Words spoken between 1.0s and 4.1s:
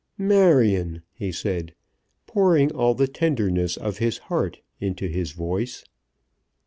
he said, pouring all the tenderness of